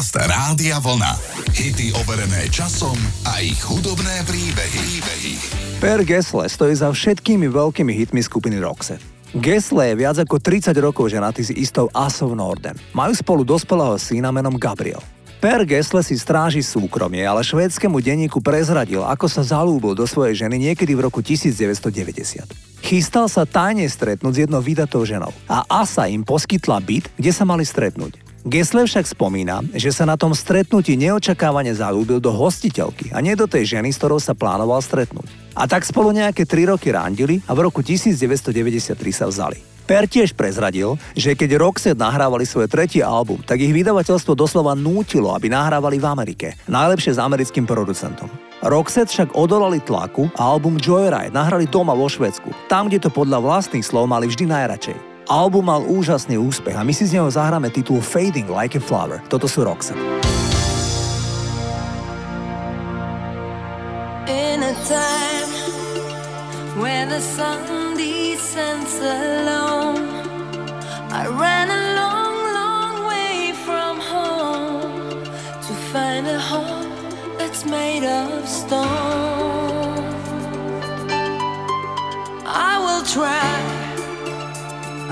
[0.00, 1.12] Podcast Rádia Vlna.
[1.52, 2.96] Hity overené časom
[3.28, 4.80] a ich hudobné príbehy.
[4.96, 5.32] príbehy.
[5.76, 9.04] Per Gessle stojí za všetkými veľkými hitmi skupiny Roxette.
[9.36, 12.80] Gessle je viac ako 30 rokov ženatý s istou Asov Norden.
[12.96, 15.04] Majú spolu dospelého syna menom Gabriel.
[15.36, 20.72] Per Gessle si stráži súkromie, ale švédskému denníku prezradil, ako sa zalúbil do svojej ženy
[20.72, 22.48] niekedy v roku 1990.
[22.80, 27.44] Chystal sa tajne stretnúť s jednou vydatou ženou a Asa im poskytla byt, kde sa
[27.44, 28.29] mali stretnúť.
[28.48, 33.44] Gessler však spomína, že sa na tom stretnutí neočakávane zalúbil do hostiteľky a nie do
[33.44, 35.28] tej ženy, s ktorou sa plánoval stretnúť.
[35.52, 39.60] A tak spolu nejaké 3 roky randili a v roku 1993 sa vzali.
[39.84, 45.34] Per tiež prezradil, že keď Roxette nahrávali svoj tretí album, tak ich vydavateľstvo doslova nútilo,
[45.34, 48.30] aby nahrávali v Amerike, najlepšie s americkým producentom.
[48.62, 53.42] Roxette však odolali tlaku a album Joyride nahrali doma vo Švedsku, tam, kde to podľa
[53.42, 55.09] vlastných slov mali vždy najradšej.
[55.28, 59.20] Album mal úžasný úspech a my si z neho zahráme titul Fading Like a Flower.
[59.28, 59.98] Toto sú Roxette.
[64.30, 65.50] In a time
[66.78, 70.06] where the sun descends alone
[71.10, 75.24] I ran a long, long way from home
[75.66, 76.94] To find a home
[77.36, 80.04] that's made of stone
[82.46, 83.79] I will try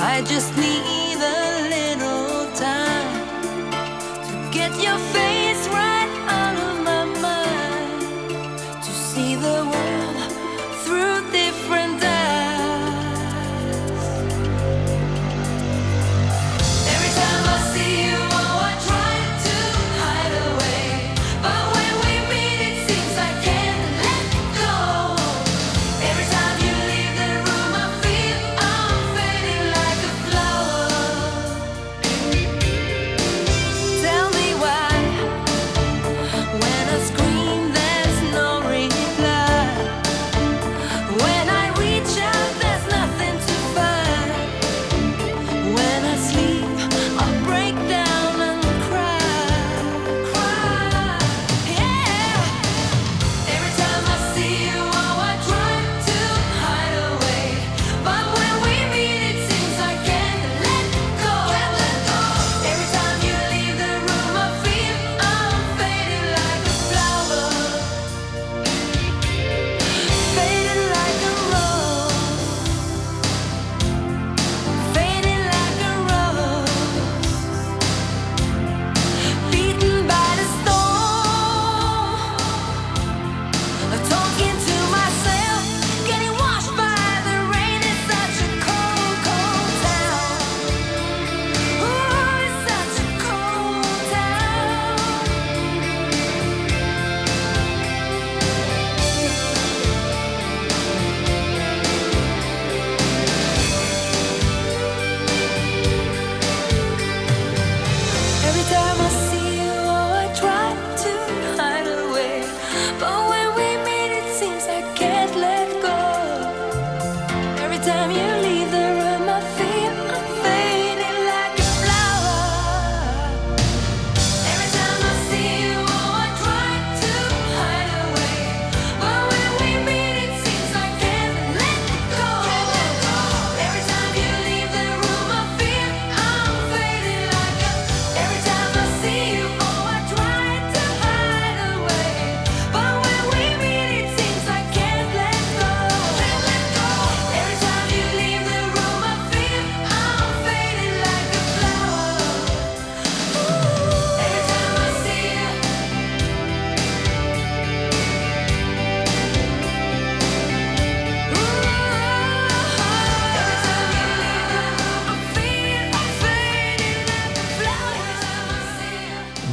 [0.01, 1.48] I just need a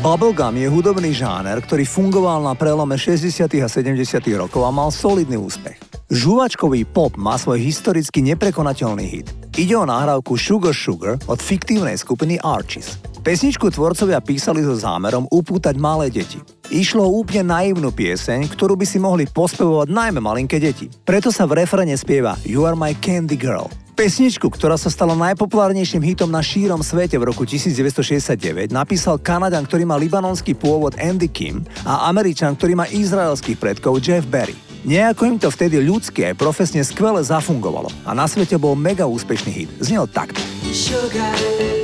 [0.06, 3.42] Bubblegum je hudobný žáner, ktorý fungoval na prelome 60.
[3.58, 4.06] a 70.
[4.38, 5.82] rokov a mal solidný úspech.
[6.14, 9.34] Žuvačkový pop má svoj historicky neprekonateľný hit.
[9.58, 13.02] Ide o nahrávku Sugar Sugar od fiktívnej skupiny Archies.
[13.26, 16.38] Pesničku tvorcovia písali so zámerom upútať malé deti.
[16.70, 20.86] Išlo o úplne naivnú pieseň, ktorú by si mohli pospevovať najmä malinké deti.
[21.02, 23.74] Preto sa v refrene spieva You are my candy girl.
[23.96, 29.88] Pesničku, ktorá sa stala najpopulárnejším hitom na šírom svete v roku 1969, napísal Kanaďan, ktorý
[29.88, 34.60] má libanonský pôvod Andy Kim a Američan, ktorý má izraelských predkov Jeff Berry.
[34.84, 39.52] Nejako im to vtedy ľudsky aj profesne skvele zafungovalo a na svete bol mega úspešný
[39.64, 39.72] hit.
[39.80, 40.44] Znel takto.
[40.76, 41.75] Sugar.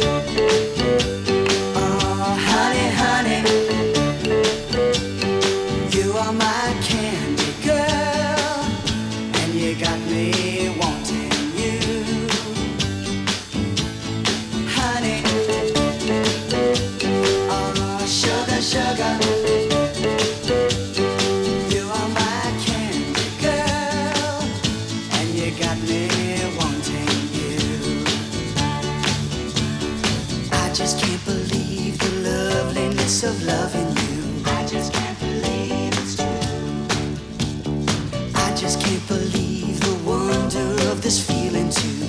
[41.11, 42.00] this feeling too.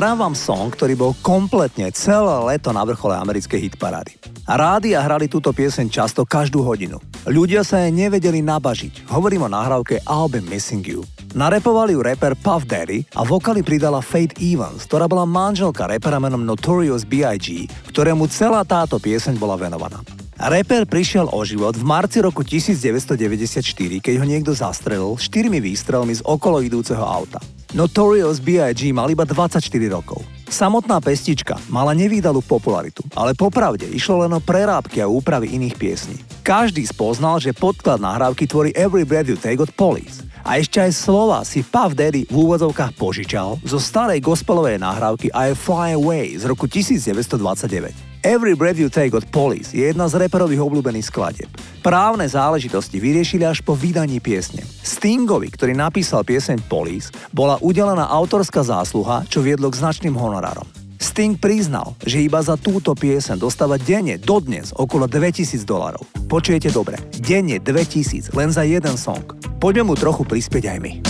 [0.00, 4.16] Zahrám vám song, ktorý bol kompletne celé leto na vrchole americkej hitparády.
[4.48, 6.96] Rádia hrali túto pieseň často každú hodinu.
[7.28, 9.12] Ľudia sa jej nevedeli nabažiť.
[9.12, 11.04] Hovorím o nahrávke I'll Missing You.
[11.36, 16.48] Narepovali ju rapper Puff Daddy a vokali pridala Faith Evans, ktorá bola manželka repera menom
[16.48, 20.00] Notorious B.I.G., ktorému celá táto pieseň bola venovaná.
[20.40, 23.60] Rapper prišiel o život v marci roku 1994,
[24.00, 27.44] keď ho niekto zastrelil štyrmi výstrelmi z okolo idúceho auta.
[27.76, 28.88] Notorious B.I.G.
[28.96, 29.60] mal iba 24
[29.92, 30.24] rokov.
[30.48, 36.16] Samotná pestička mala nevýdalú popularitu, ale popravde išlo len o prerábky a úpravy iných piesní.
[36.40, 40.24] Každý spoznal, že podklad nahrávky tvorí Every Breath You Take od Police.
[40.40, 45.52] A ešte aj slova si Puff Daddy v úvodzovkách požičal zo starej gospelovej nahrávky I
[45.52, 48.09] Fly Away z roku 1929.
[48.20, 51.48] Every Breath You Take od Police je jedna z reperových obľúbených skladieb.
[51.80, 54.60] Právne záležitosti vyriešili až po vydaní piesne.
[54.84, 60.68] Stingovi, ktorý napísal pieseň Police, bola udelená autorská zásluha, čo viedlo k značným honorárom.
[61.00, 66.04] Sting priznal, že iba za túto piesen dostáva denne, dodnes, okolo 2000 dolarov.
[66.28, 69.24] Počujete dobre, denne 2000, len za jeden song.
[69.56, 71.09] Poďme mu trochu prispieť aj my.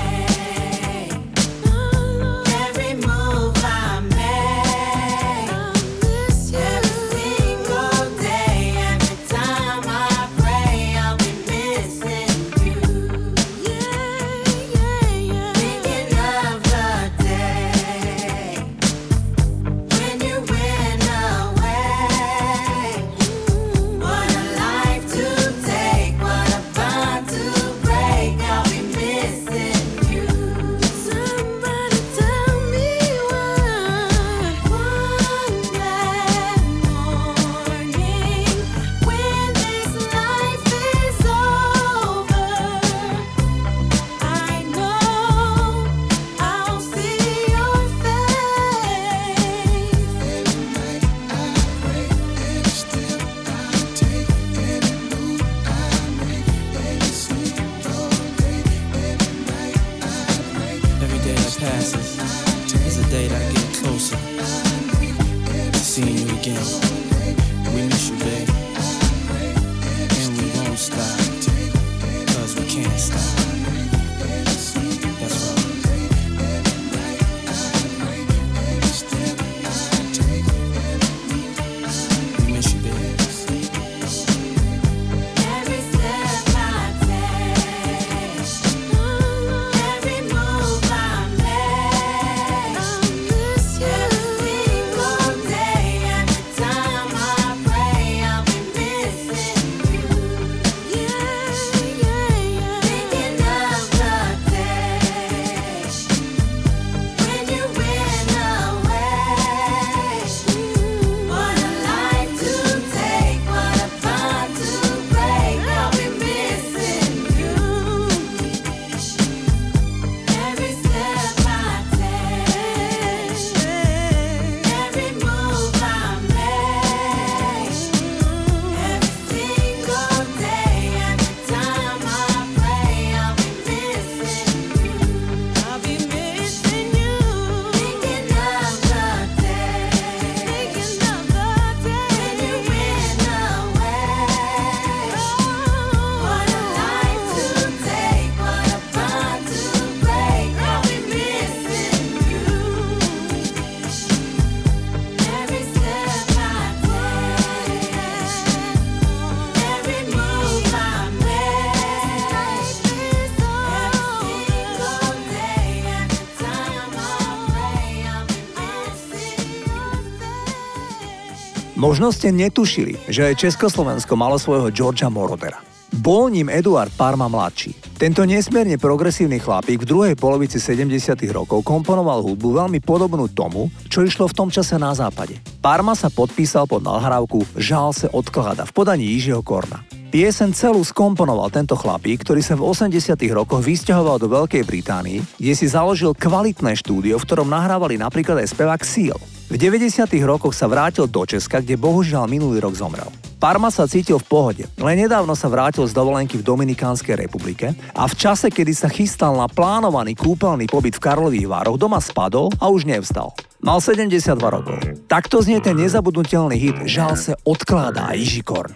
[171.91, 175.59] Možno ste netušili, že aj Československo malo svojho Georgia Morodera.
[175.91, 177.75] Bol ním Eduard Parma mladší.
[177.99, 180.87] Tento nesmierne progresívny chlapík v druhej polovici 70.
[181.35, 185.35] rokov komponoval hudbu veľmi podobnú tomu, čo išlo v tom čase na západe.
[185.59, 189.83] Parma sa podpísal pod nahrávku Žál se odklada v podaní Jižieho Korna.
[190.15, 195.53] Piesen celú skomponoval tento chlapík, ktorý sa v 80 rokoch vysťahoval do Veľkej Británii, kde
[195.59, 199.19] si založil kvalitné štúdio, v ktorom nahrávali napríklad aj spevák Seal.
[199.51, 200.07] V 90.
[200.23, 203.11] rokoch sa vrátil do Česka, kde bohužiaľ minulý rok zomrel.
[203.35, 208.07] Parma sa cítil v pohode, len nedávno sa vrátil z dovolenky v Dominikánskej republike a
[208.07, 212.71] v čase, kedy sa chystal na plánovaný kúpeľný pobyt v Karlových Vároch, doma spadol a
[212.71, 213.35] už nevstal.
[213.59, 214.79] Mal 72 rokov.
[215.11, 218.71] Takto znie ten nezabudnutelný hit Žal se odkládá Ižikorn.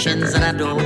[0.00, 0.79] actions that I don't.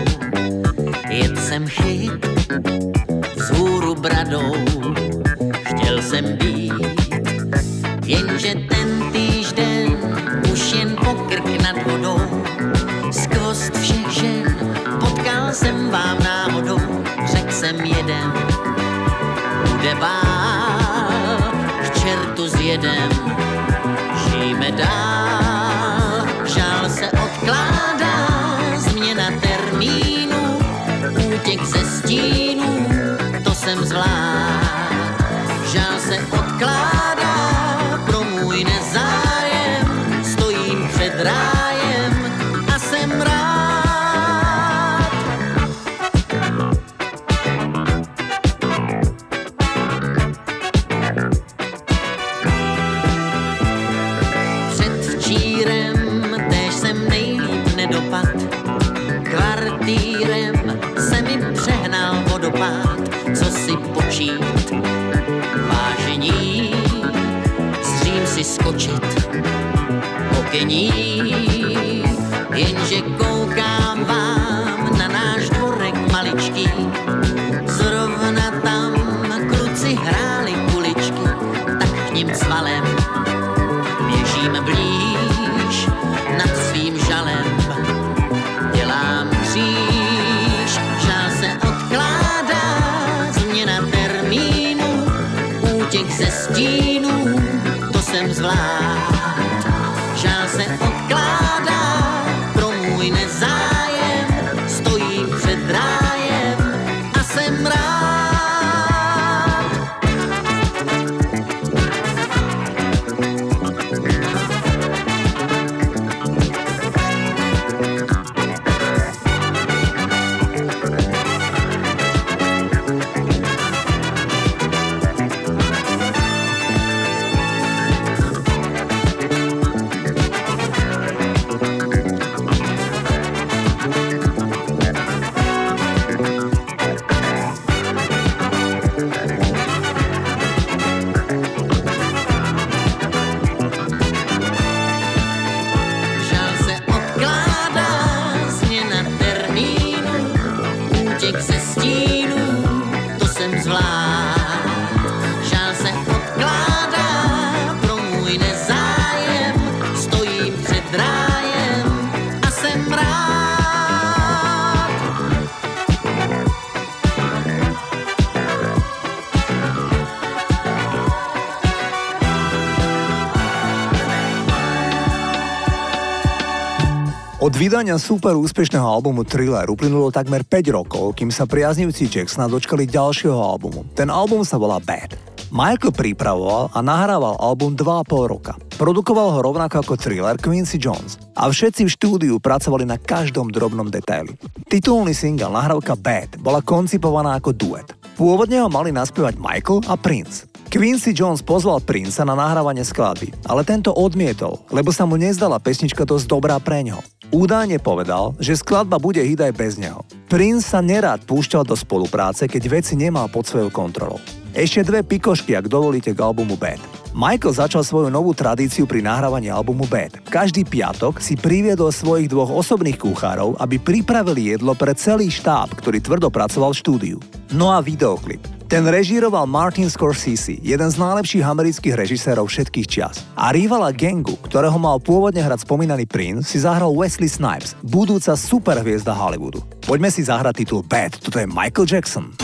[177.65, 183.41] Vydania super úspešného albumu Thriller uplynulo takmer 5 rokov, kým sa priaznivci Jacksona dočkali ďalšieho
[183.41, 183.89] albumu.
[183.97, 185.17] Ten album sa volá Bad.
[185.49, 188.53] Michael pripravoval a nahrával album 2,5 roka.
[188.77, 191.17] Produkoval ho rovnako ako Thriller Quincy Jones.
[191.41, 194.37] A všetci v štúdiu pracovali na každom drobnom detaili.
[194.69, 197.89] Titulný single nahrávka Bad bola koncipovaná ako duet.
[198.21, 200.54] Pôvodne ho mali naspievať Michael a Prince.
[200.75, 206.03] Quincy Jones pozval Princa na nahrávanie skladby, ale tento odmietol, lebo sa mu nezdala pesnička
[206.03, 206.99] dosť dobrá pre ňo.
[207.31, 210.03] Údajne povedal, že skladba bude hit aj bez neho.
[210.27, 214.19] Prince sa nerád púšťal do spolupráce, keď veci nemal pod svojou kontrolou.
[214.51, 216.83] Ešte dve pikošky, ak dovolíte k albumu Bad.
[217.15, 220.27] Michael začal svoju novú tradíciu pri nahrávaní albumu Bad.
[220.27, 226.03] Každý piatok si priviedol svojich dvoch osobných kuchárov, aby pripravili jedlo pre celý štáb, ktorý
[226.03, 227.19] tvrdo pracoval v štúdiu.
[227.55, 228.43] No a videoklip.
[228.75, 233.23] Ten režíroval Martin Scorsese, jeden z najlepších amerických režisérov všetkých čias.
[233.39, 239.15] A rivala gangu, ktorého mal pôvodne hrať spomínaný Prince, si zahral Wesley Snipes, budúca superhviezda
[239.15, 239.63] Hollywoodu.
[239.79, 242.35] Poďme si zahrať titul Bad, toto je Michael Jackson.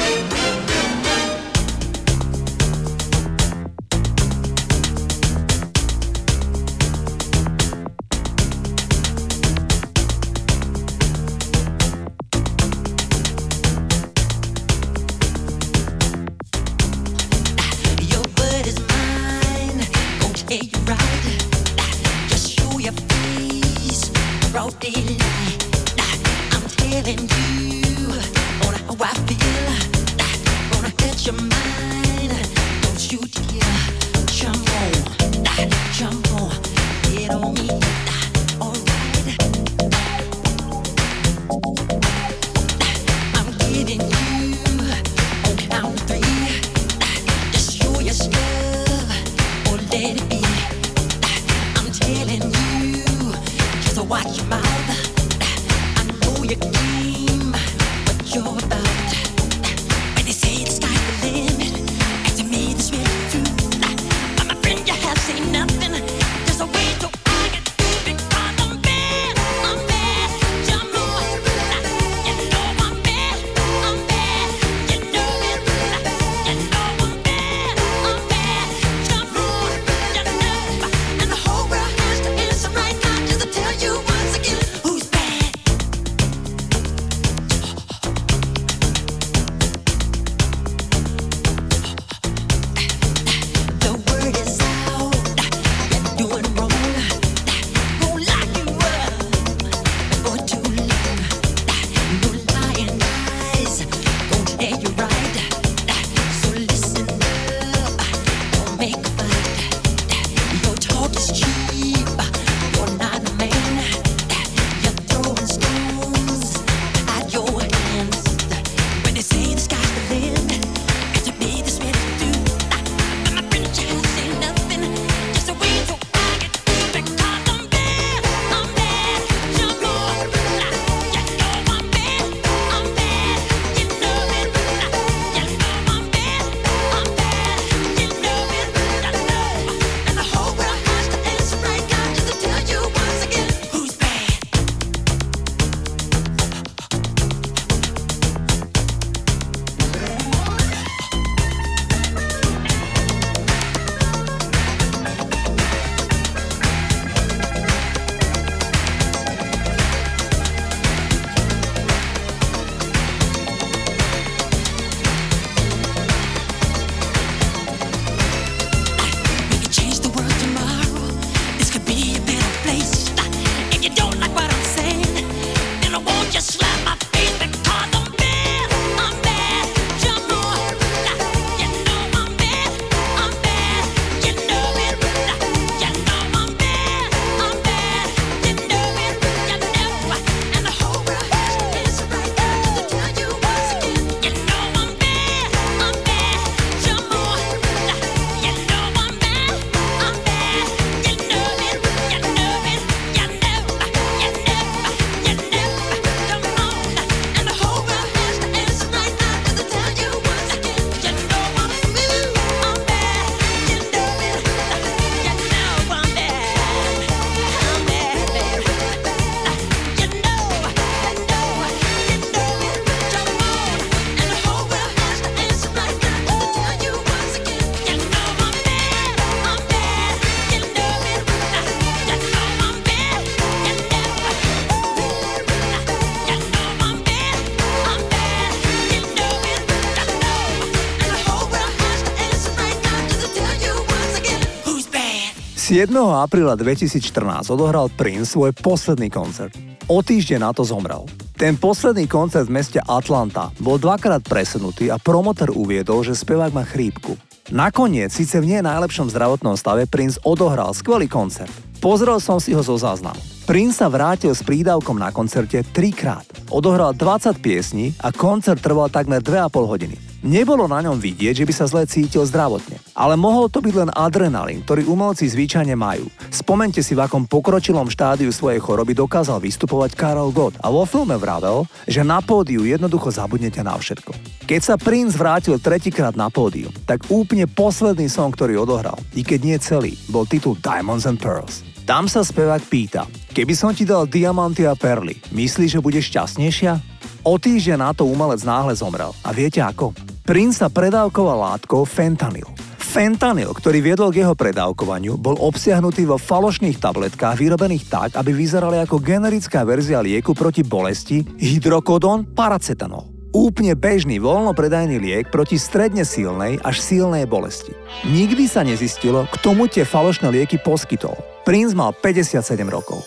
[245.71, 245.87] 7.
[245.95, 249.55] apríla 2014 odohral Prince svoj posledný koncert.
[249.87, 251.07] O týždeň na to zomrel.
[251.39, 256.67] Ten posledný koncert v meste Atlanta bol dvakrát presunutý a promotor uviedol, že spevák má
[256.67, 257.15] chrípku.
[257.55, 261.55] Nakoniec, síce v nie najlepšom zdravotnom stave, Prince odohral skvelý koncert.
[261.79, 263.23] Pozrel som si ho zo záznamu.
[263.47, 266.27] Prince sa vrátil s prídavkom na koncerte trikrát.
[266.51, 270.10] Odohral 20 piesní a koncert trval takmer 2,5 hodiny.
[270.21, 273.91] Nebolo na ňom vidieť, že by sa zle cítil zdravotne, ale mohol to byť len
[273.97, 276.13] adrenalín, ktorý umelci zvyčajne majú.
[276.29, 281.17] Spomente si, v akom pokročilom štádiu svojej choroby dokázal vystupovať Karol Gott a vo filme
[281.17, 284.13] vravel, že na pódiu jednoducho zabudnete na všetko.
[284.45, 289.41] Keď sa Prince vrátil tretíkrát na pódiu, tak úplne posledný song, ktorý odohral, i keď
[289.41, 291.65] nie celý, bol titul Diamonds and Pearls.
[291.89, 296.77] Tam sa spevák pýta, keby som ti dal diamanty a perly, myslíš, že budeš šťastnejšia?
[297.25, 299.17] O týždeň na to umelec náhle zomrel.
[299.25, 300.10] A viete ako?
[300.31, 302.47] Prince sa predávkoval látkou fentanyl.
[302.79, 308.79] Fentanyl, ktorý viedol k jeho predávkovaniu, bol obsiahnutý vo falošných tabletkách vyrobených tak, aby vyzerali
[308.79, 313.11] ako generická verzia lieku proti bolesti hydrokodon paracetanol.
[313.35, 317.75] Úplne bežný voľnopredajný liek proti stredne silnej až silnej bolesti.
[318.07, 321.19] Nikdy sa nezistilo, k tomu tie falošné lieky poskytol.
[321.43, 322.39] Prince mal 57
[322.71, 323.03] rokov.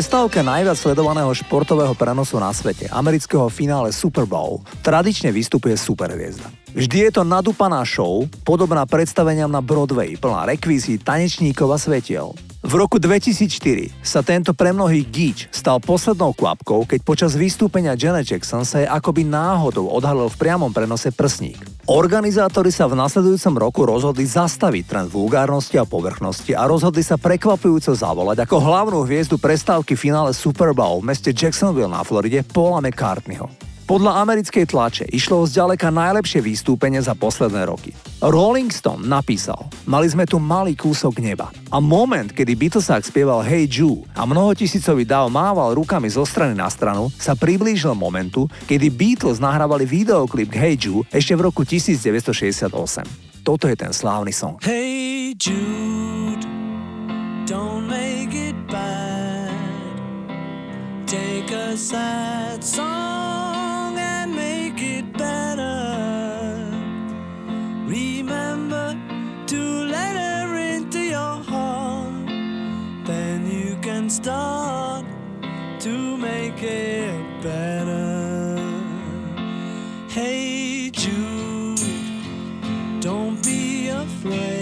[0.00, 6.48] Prestávke najviac sledovaného športového prenosu na svete, amerického finále Super Bowl, tradične vystupuje superhviezda.
[6.72, 12.32] Vždy je to nadúpaná show, podobná predstaveniam na Broadway, plná rekvízy, tanečníkov a svetiel.
[12.60, 18.28] V roku 2004 sa tento pre mnohých gíč stal poslednou kvapkou, keď počas vystúpenia Janet
[18.28, 21.56] Jackson sa jej akoby náhodou odhalil v priamom prenose prsník.
[21.88, 27.96] Organizátori sa v nasledujúcom roku rozhodli zastaviť trend vulgárnosti a povrchnosti a rozhodli sa prekvapujúco
[27.96, 33.69] zavolať ako hlavnú hviezdu prestávky finále Super Bowl v meste Jacksonville na Floride Paula McCartneyho.
[33.90, 37.90] Podľa americkej tlače išlo o zďaleka najlepšie vystúpenie za posledné roky.
[38.22, 41.50] Rolling Stone napísal, mali sme tu malý kúsok neba.
[41.74, 46.70] A moment, kedy Beatlesák spieval Hey Jude a mnohotisícový dáv mával rukami zo strany na
[46.70, 52.70] stranu, sa priblížil momentu, kedy Beatles nahrávali videoklip k Hey Jude ešte v roku 1968.
[53.42, 54.54] Toto je ten slávny song.
[54.62, 56.46] Hey Jude,
[57.42, 59.50] don't make it bad.
[61.10, 63.09] Take a sad song.
[84.20, 84.59] flame.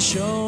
[0.00, 0.39] show.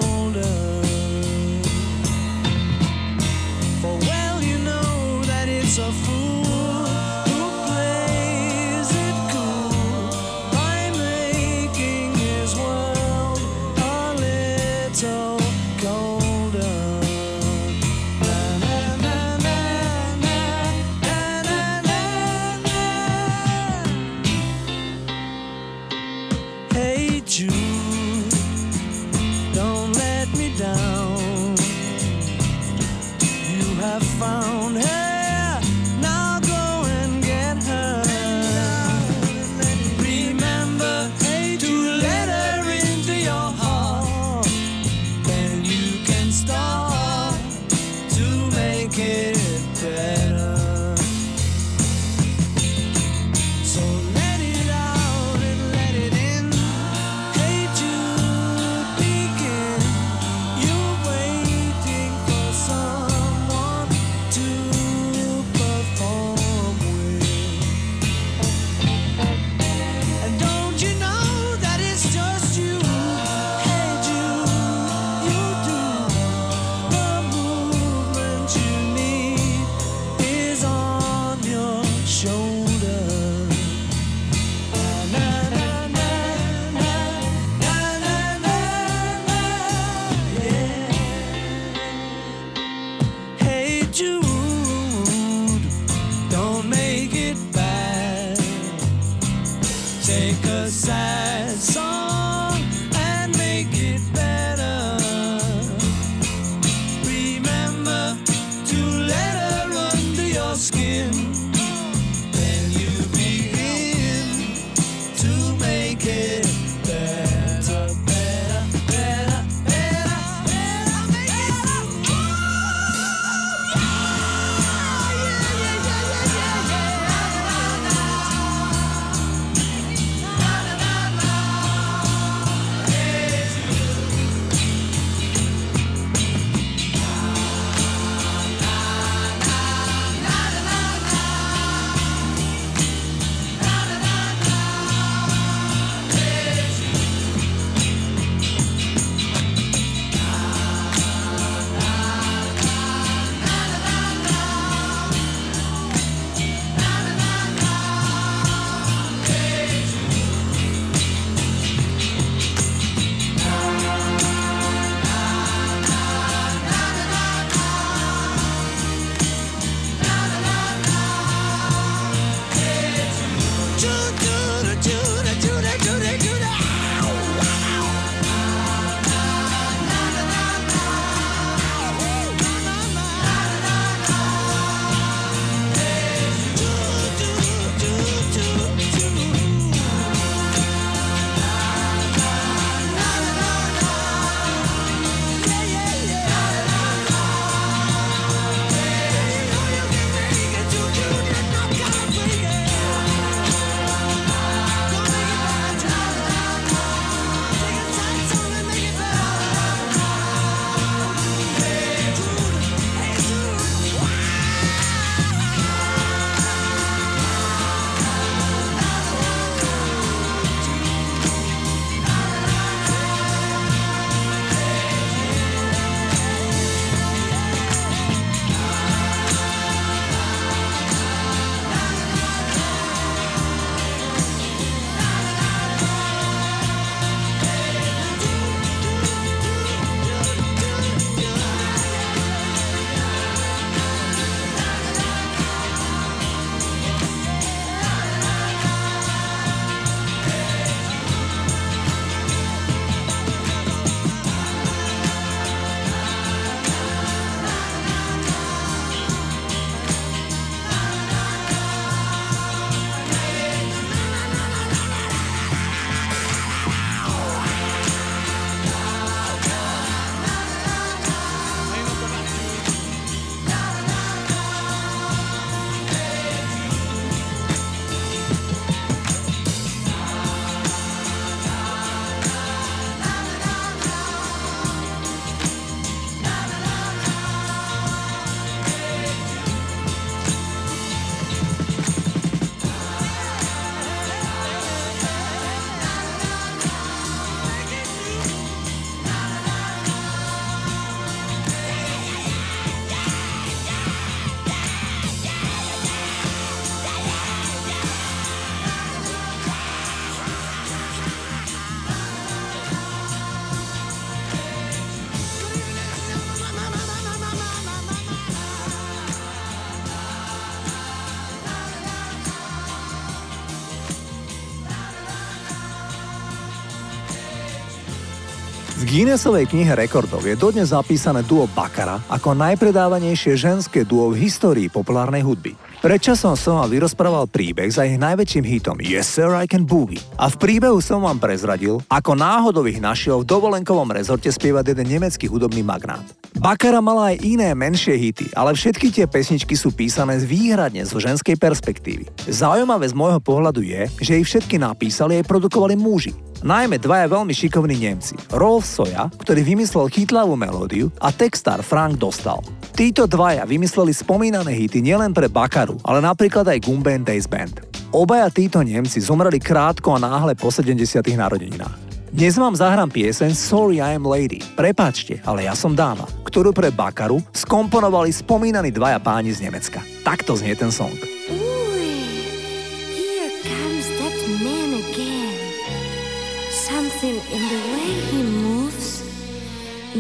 [328.93, 335.25] Guinnessovej knihe rekordov je dodnes zapísané duo Bakara ako najpredávanejšie ženské duo v histórii populárnej
[335.25, 335.57] hudby.
[335.81, 339.97] Predčasom som vám vyrozprával príbeh za ich najväčším hitom Yes Sir I Can Boogie.
[340.21, 344.85] A v príbehu som vám prezradil, ako náhodou ich našiel v dovolenkovom rezorte spievať jeden
[344.85, 346.05] nemecký hudobný magnát.
[346.37, 351.40] Bakara mala aj iné menšie hity, ale všetky tie pesničky sú písané výhradne zo ženskej
[351.40, 352.29] perspektívy.
[352.29, 356.13] Zaujímavé z môjho pohľadu je, že ich všetky napísali aj produkovali muži.
[356.43, 358.19] Najmä dvaja veľmi šikovní Nemci.
[358.35, 362.43] Rolf Soja, ktorý vymyslel chytlavú melódiu a textár Frank Dostal.
[362.75, 367.63] Títo dvaja vymysleli spomínané hity nielen pre Bakaru, ale napríklad aj Gumben Days Band.
[367.95, 370.83] Obaja títo Nemci zomreli krátko a náhle po 70.
[371.15, 371.79] narodeninách.
[372.11, 374.43] Dnes vám zahrám pieseň Sorry I am Lady.
[374.59, 379.79] Prepáčte, ale ja som dáma, ktorú pre Bakaru skomponovali spomínaní dvaja páni z Nemecka.
[380.03, 380.93] Takto znie ten song.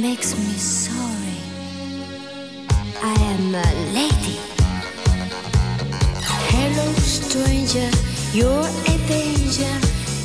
[0.02, 1.38] Makes me sorry.
[3.00, 4.36] I am a lady.
[6.50, 7.88] Hello, stranger,
[8.32, 9.74] you're a danger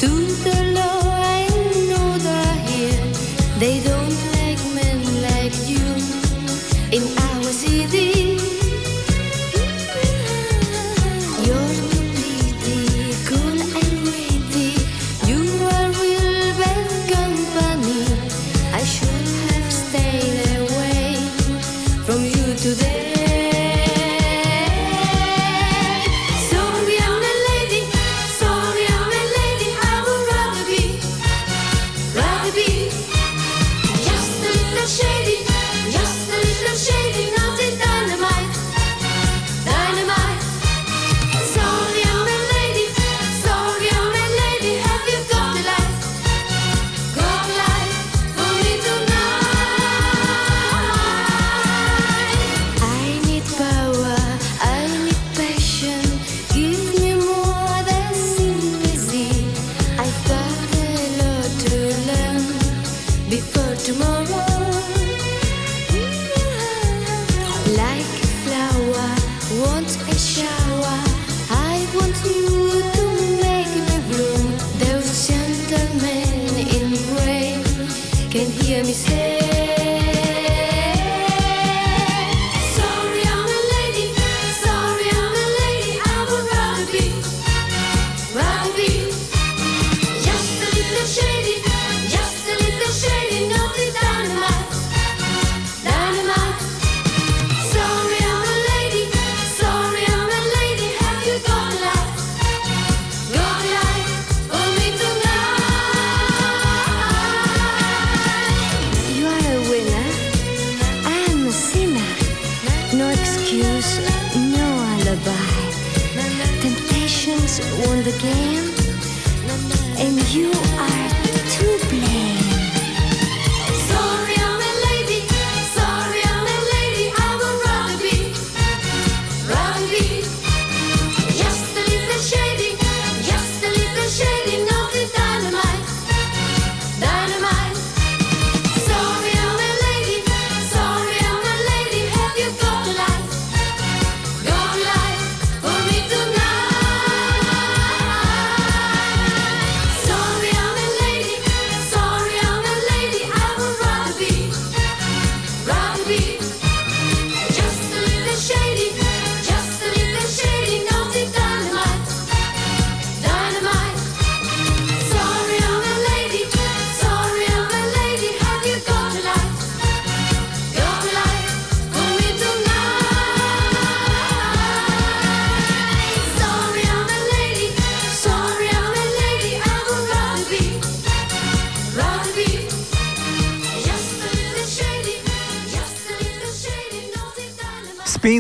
[0.02, 0.10] to
[0.46, 1.02] the law.
[1.38, 1.48] I
[1.90, 3.04] know they're here.
[3.60, 3.97] They don't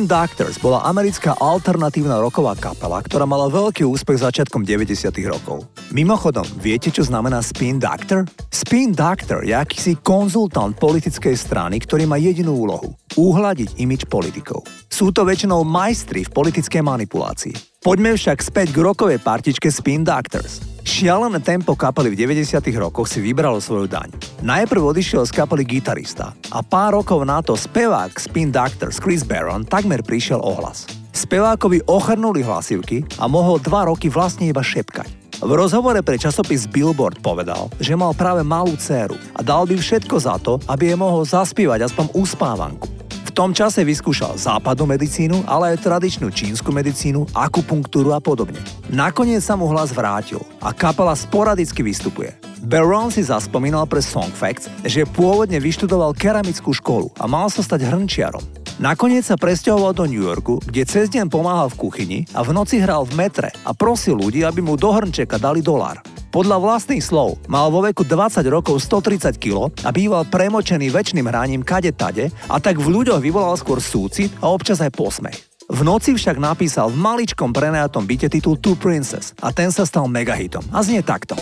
[0.07, 5.11] Doctors bola americká alternatívna roková kapela, ktorá mala veľký úspech začiatkom 90.
[5.27, 5.67] rokov.
[5.91, 8.23] Mimochodom, viete, čo znamená Spin Doctor?
[8.47, 14.63] Spin Doctor je akýsi konzultant politickej strany, ktorý má jedinú úlohu– uhladiť imič politikov.
[14.87, 17.83] Sú to väčšinou majstri v politickej manipulácii.
[17.83, 20.76] Poďme však späť k rokovej partičke Spin Doctors.
[20.87, 22.63] Šialené tempo kapely v 90.
[22.79, 24.07] rokoch si vybralo svoju daň.
[24.39, 29.67] Najprv odišiel z kapely gitarista a pár rokov na to spevák Spin Doctors Chris Barron
[29.67, 30.87] takmer prišiel ohlas.
[30.87, 31.11] hlas.
[31.11, 35.43] Spevákovi ochrnuli hlasivky a mohol dva roky vlastne iba šepkať.
[35.43, 40.15] V rozhovore pre časopis Billboard povedal, že mal práve malú dceru a dal by všetko
[40.23, 42.96] za to, aby je mohol zaspívať aspoň uspávanku
[43.37, 48.57] tom čase vyskúšal západnú medicínu, ale aj tradičnú čínsku medicínu, akupunktúru a podobne.
[48.89, 52.33] Nakoniec sa mu hlas vrátil a kapela sporadicky vystupuje.
[52.65, 57.85] Baron si zaspomínal pre Song Facts, že pôvodne vyštudoval keramickú školu a mal sa stať
[57.85, 58.41] hrnčiarom.
[58.81, 62.81] Nakoniec sa presťahoval do New Yorku, kde cez deň pomáhal v kuchyni a v noci
[62.81, 66.01] hral v metre a prosil ľudí, aby mu do hrnčeka dali dolár.
[66.27, 71.63] Podľa vlastných slov mal vo veku 20 rokov 130 kg a býval premočený väčšným hraním
[71.63, 75.39] kade tade a tak v ľuďoch vyvolal skôr súcit a občas aj posmech.
[75.67, 80.07] V noci však napísal v maličkom prenajatom byte titul Two Princess a ten sa stal
[80.07, 81.35] megahitom a znie takto.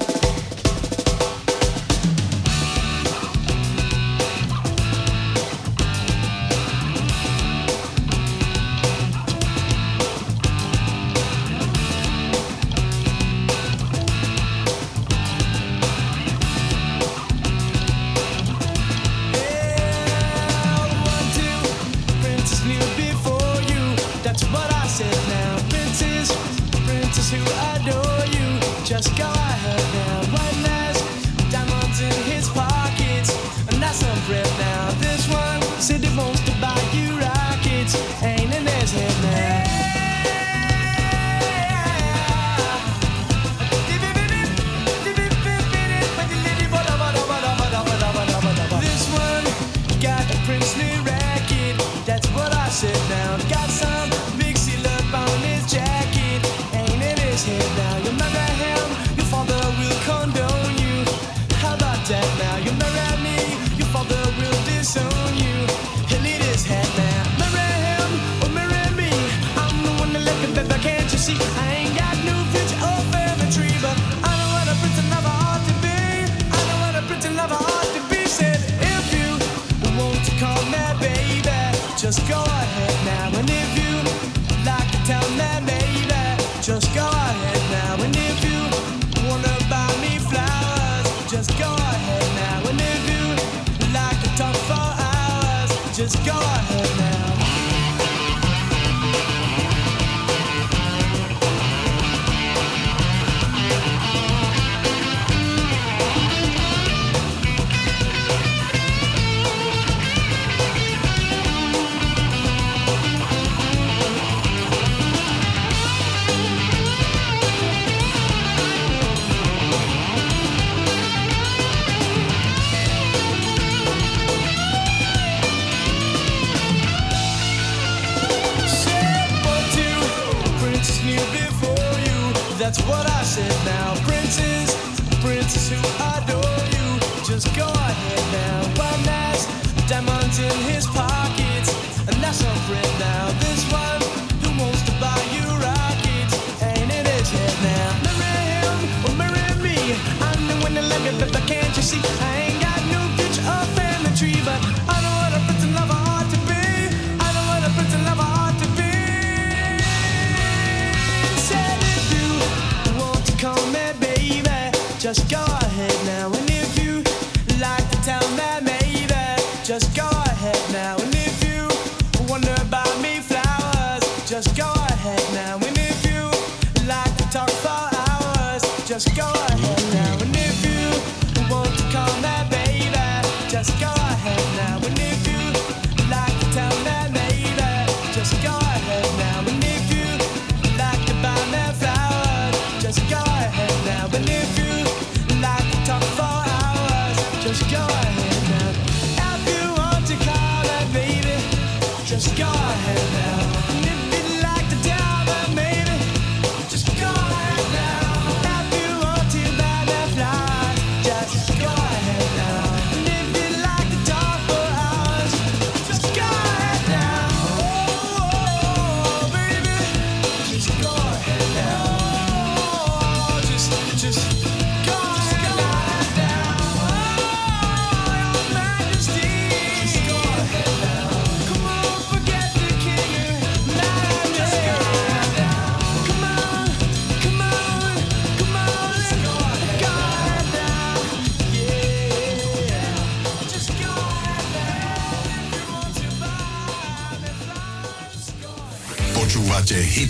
[174.26, 175.56] just go ahead now.
[175.56, 179.55] And if you like to talk for hours, just go ahead.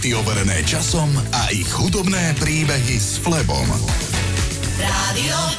[0.06, 3.66] Hity overené časom a ich hudobné príbehy s Flebom.
[4.78, 5.55] Rádio